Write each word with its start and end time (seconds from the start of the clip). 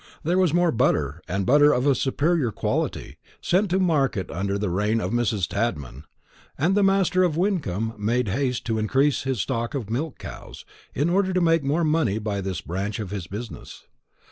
There 0.23 0.39
was 0.39 0.51
more 0.51 0.71
butter, 0.71 1.21
and 1.27 1.45
butter 1.45 1.71
of 1.71 1.85
a 1.85 1.93
superior 1.93 2.51
quality, 2.51 3.17
sent 3.39 3.69
to 3.69 3.77
market 3.77 4.29
than 4.29 4.37
under 4.37 4.57
the 4.57 4.71
reign 4.71 4.99
of 4.99 5.11
Mrs. 5.11 5.47
Tadman; 5.47 6.05
and 6.57 6.73
the 6.73 6.81
master 6.81 7.21
of 7.21 7.37
Wyncomb 7.37 7.93
made 7.99 8.27
haste 8.27 8.65
to 8.65 8.79
increase 8.79 9.25
his 9.25 9.41
stock 9.41 9.75
of 9.75 9.91
milch 9.91 10.15
cows, 10.17 10.65
in 10.95 11.07
order 11.07 11.33
to 11.33 11.39
make 11.41 11.61
more 11.61 11.83
money 11.83 12.17
by 12.17 12.41
this 12.41 12.61
branch 12.61 12.97
of 12.97 13.11
his 13.11 13.27
business. 13.27 13.85